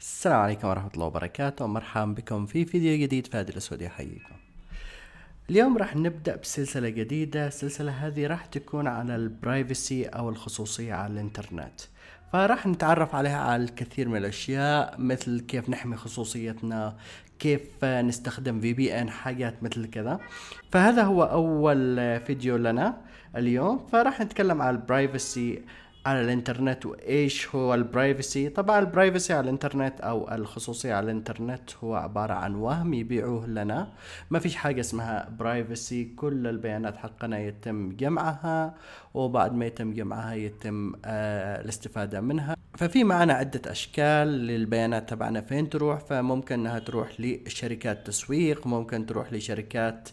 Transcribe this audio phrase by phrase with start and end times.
[0.00, 4.34] السلام عليكم ورحمة الله وبركاته مرحبا بكم في فيديو جديد فادي الأسود يحييكم
[5.50, 11.12] اليوم راح نبدأ بسلسلة جديدة السلسلة هذه راح تكون على ال privacy أو الخصوصية على
[11.12, 11.80] الإنترنت.
[12.32, 16.96] فراح نتعرف عليها على الكثير من الأشياء مثل كيف نحمي خصوصيتنا
[17.38, 20.20] كيف نستخدم VPN حاجات مثل كذا.
[20.72, 22.96] فهذا هو أول فيديو لنا
[23.36, 23.86] اليوم.
[23.92, 25.62] فراح نتكلم على ال privacy
[26.06, 31.70] على الإنترنت وإيش هو ال privacy طبعا ال privacy على الإنترنت أو الخصوصية على الإنترنت
[31.84, 33.88] هو عبارة عن وهم يبيعوه لنا.
[34.30, 38.74] ما فيش حاجة اسمها privacy كل البيانات حقنا يتم جمعها
[39.14, 42.56] وبعد ما يتم جمعها يتم آه الاستفادة منها.
[42.78, 45.40] ففي معنا عدة أشكال للبيانات تبعنا.
[45.40, 50.08] فين تروح؟ فممكن إنها تروح لشركات تسويق ممكن تروح لشركات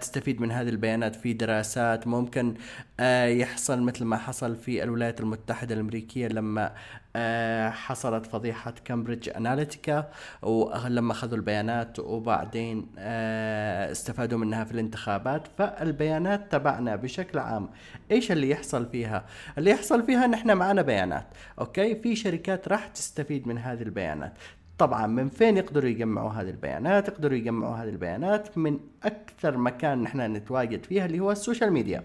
[0.00, 2.06] تستفيد من هذه البيانات في دراسات.
[2.06, 2.54] ممكن
[3.00, 6.74] آه، يحصل مثل ما حصل في الولايات المتحدة الأمريكية لما
[7.16, 10.10] آه، حصلت فضيحة كامبريدج أناليتيكا
[10.42, 15.48] ولما أخذوا البيانات وبعدين استفادوا منها في الانتخابات.
[15.58, 17.68] فالبيانات تبعنا بشكل عام
[18.10, 19.24] إيش اللي يحصل فيها؟
[19.58, 21.26] اللي يحصل فيها نحن معنا بيانات
[21.58, 24.32] okay؟ في شركات راح تستفيد من هذه البيانات.
[24.78, 30.20] طبعا من فين يقدروا يجمعوا هذه البيانات؟ يقدروا يجمعوا هذه البيانات من أكثر مكان نحن
[30.20, 32.04] نتواجد فيها اللي هو ال social media.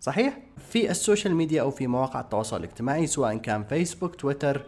[0.00, 4.62] صحيح؟ في ال social media أو في مواقع التواصل الاجتماعي سواء كان فيسبوك تويتر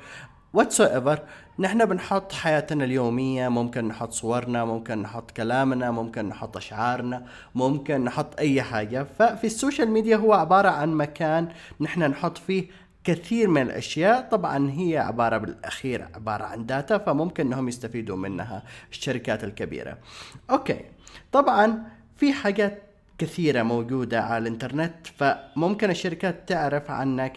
[0.53, 1.19] whatever
[1.59, 3.49] نحن بنحط حياتنا اليومية.
[3.49, 9.07] ممكن نحط صورنا ممكن نحط كلامنا ممكن نحط أشعارنا ممكن نحط أي حاجة.
[9.19, 11.49] ففي ال social media هو عبارة عن مكان
[11.81, 12.67] نحن نحط فيه
[13.07, 14.29] كثير من الأشياء.
[14.31, 19.99] طبعا هي عبارة بالأخير عبارة عن data فممكن إنهم يستفيدوا منها الشركات الكبيرة.
[20.51, 20.81] أوكي.
[21.33, 21.83] طبعا
[22.17, 22.83] في حاجات
[23.19, 27.33] كثيرة موجودة على الإنترنت فممكن الشركات تعرف عنك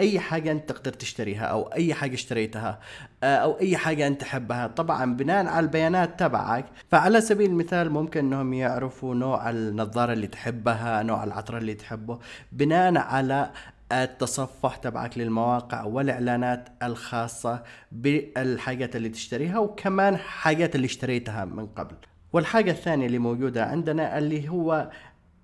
[0.00, 2.80] أي حاجة أنت تقدر تشتريها أو أي حاجة اشتريتها
[3.22, 4.66] آه، أو أي حاجة أنت تحبها.
[4.66, 11.02] طبعا بناء على البيانات تبعك فعلى سبيل المثال ممكن إنهم يعرفوا نوع النظارة اللي تحبها
[11.02, 12.18] نوع العطر اللي تحبه.
[12.52, 13.50] بناء على
[13.92, 17.62] التصفح تبعك للمواقع والإعلانات الخاصة
[17.92, 21.96] بالحاجات اللي تشتريها وكمان حاجات اللي اشتريتها من قبل.
[22.32, 24.90] والحاجة الثانية اللي موجودة عندنا اللي هو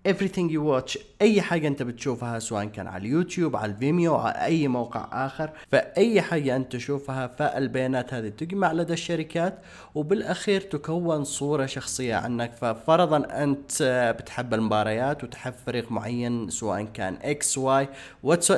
[0.07, 0.99] everything you watch.
[1.23, 6.23] أي حاجة أنت بتشوفها سواء كان على اليوتيوب على الفيميو على أي موقع آخر فأي
[6.23, 9.59] حاجة أنت تشوفها فالبيانات هذه تجمع لدى الشركات
[9.95, 12.53] وبالأخير تكون صورة شخصية عنك.
[12.53, 17.89] ففرضا أنت بتحب المباريات وتحب فريق معين سواء كان X Y
[18.23, 18.53] واتس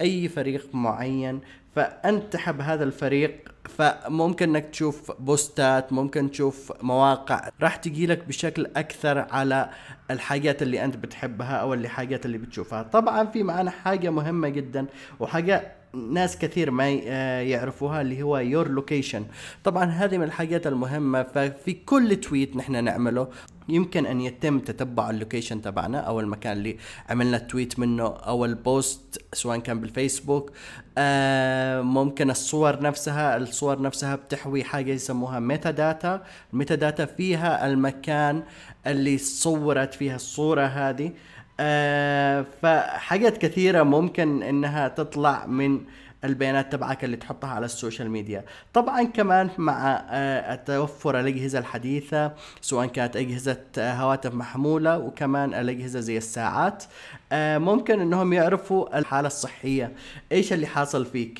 [0.00, 1.40] أي فريق معين
[1.78, 7.48] فانت تحب هذا الفريق فممكن إنك تشوف post ات ممكن تشوف مواقع.
[7.62, 9.70] راح تجي لك بشكل أكثر على
[10.10, 12.82] الحاجات اللي أنت بتحبها أو الحاجات اللي بتشوفها.
[12.82, 14.86] طبعا في معنا حاجة مهمة جدا
[15.20, 19.24] وحاجة ناس كثير ما آه، يعرفوها اللي هو your location
[19.64, 23.28] طبعا هذه من الحاجات المهمة ففي كل tweet نحن نعمله.
[23.68, 26.76] يمكن أن يتم تتبع ال location تبعنا أو المكان اللي
[27.08, 30.52] عملنا ال tweet منه أو ال post سواء كان بالفيسبوك.
[30.98, 38.42] آه ممكن الصور نفسها الصور نفسها بتحوي حاجة يسموها metadata ال metadata فيها المكان
[38.86, 41.12] اللي صورت فيها الصورة هذه.
[41.60, 45.80] آه فحاجات كثيرة ممكن إنها تطلع من
[46.24, 48.44] البيانات تبعك اللي تحطها على ال social media.
[48.74, 56.00] طبعا كمان مع آه، توفر الأجهزة الحديثة سواء كانت أجهزة آه، هواتف محمولة وكمان الأجهزة
[56.00, 56.84] زي الساعات
[57.32, 59.92] ممكن إنهم يعرفوا الحالة الصحية.
[60.32, 61.38] إيش اللي حاصل فيك؟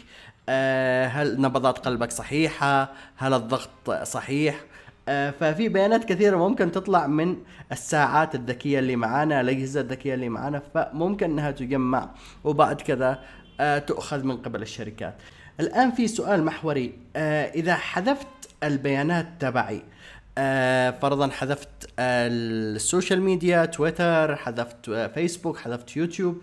[1.09, 4.61] هل نبضات قلبك صحيحة؟ هل الضغط صحيح؟
[5.31, 7.37] ففي بيانات كثيرة ممكن تطلع من
[7.73, 12.11] الساعات الذكية اللي معانا الأجهزة الذكية اللي معانا فممكن أنها تجمع
[12.45, 13.23] وبعد كذا
[13.61, 15.15] آه، تؤخذ من قبل الشركات.
[15.61, 18.27] الآن في سؤال محوري آه، إذا حذفت
[18.63, 19.83] البيانات تبعي
[20.41, 21.69] آه، فرضا حذفت
[21.99, 26.43] ال social media تويتر حذفت فيسبوك حذفت يوتيوب.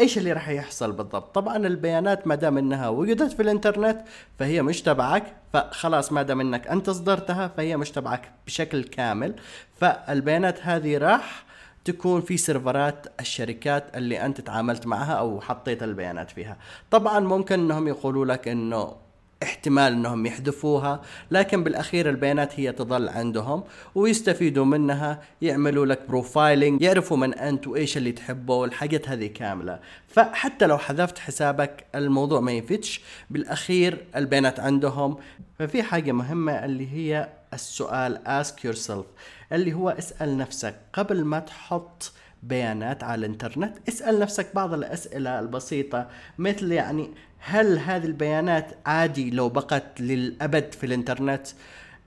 [0.00, 4.00] إيش اللي راح يحصل بالضبط؟ طبعا البيانات ما دام إنها وجدت في الإنترنت
[4.38, 9.34] فهي مش تبعك فخلاص ما دام إنك أنت اصدرتها فهي مش تبعك بشكل كامل.
[9.80, 11.44] فالبيانات هذه راح
[11.84, 16.56] تكون في server ات الشركات اللي أنت تعاملت معها أو حطيت البيانات فيها.
[16.90, 18.96] طبعا ممكن إنهم يقولوا لك إنه
[19.42, 23.64] احتمال إنهم يحذفوها لكن بالأخير البيانات هي تظل عندهم
[23.94, 29.80] ويستفيدوا منها يعملوا لك بروفايلنج يعرفوا من أنت وإيش اللي تحبه والحاجات هذه كاملة.
[30.08, 33.00] فحتى لو حذفت حسابك الموضوع ما يفتش
[33.30, 35.16] بالأخير البيانات عندهم.
[35.58, 39.04] ففي حاجة مهمة اللي هي السؤال ask yourself
[39.52, 43.76] اللي هو اسأل نفسك قبل ما تحط بيانات على الإنترنت.
[43.88, 46.08] اسأل نفسك بعض الأسئلة البسيطة
[46.38, 51.46] مثل يعني هل هذه البيانات عادي لو بقت للأبد في الإنترنت؟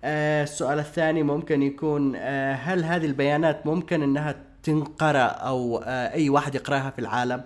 [0.03, 6.29] آه السؤال الثاني ممكن يكون آه هل هذه البيانات ممكن أنها تنقرأ أو آه أي
[6.29, 7.43] واحد يقرأها في العالم؟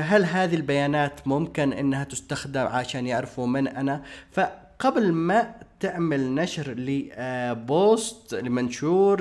[0.00, 4.02] هل هذه البيانات ممكن أنها تستخدم عشان يعرفوا من أنا؟
[4.32, 9.20] فقبل ما تعمل نشر لبوست لمنشور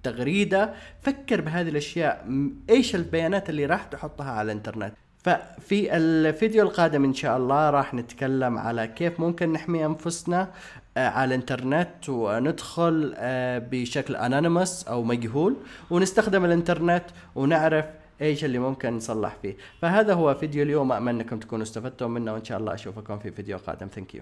[0.00, 2.26] لتغريدة فكر بهذه الأشياء.
[2.70, 4.94] إيش البيانات اللي راح تحطها على الإنترنت؟
[5.24, 10.50] ففي الفيديو القادم إن شاء الله راح نتكلم على كيف ممكن نحمي أنفسنا
[10.96, 15.56] آه، على الإنترنت وندخل آه، بشكل anonymous أو مجهول
[15.90, 17.04] ونستخدم الإنترنت
[17.34, 17.84] ونعرف
[18.20, 19.56] إيش اللي ممكن نصلح فيه.
[19.82, 23.58] فهذا هو فيديو اليوم امل أنكم تكونوا استفدتوا منه وإن شاء الله أشوفكم في فيديو
[23.58, 23.86] قادم.
[23.86, 24.18] thank you